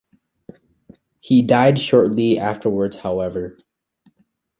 He 1.19 1.43
died 1.43 1.77
shortly 1.77 2.39
afterwards 2.39 2.95
however. 2.97 3.55